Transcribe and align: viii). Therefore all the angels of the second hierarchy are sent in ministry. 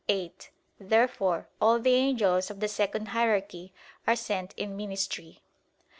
viii). 0.07 0.31
Therefore 0.79 1.47
all 1.61 1.77
the 1.77 1.93
angels 1.93 2.49
of 2.49 2.59
the 2.59 2.67
second 2.67 3.09
hierarchy 3.09 3.71
are 4.07 4.15
sent 4.15 4.51
in 4.55 4.75
ministry. 4.75 5.43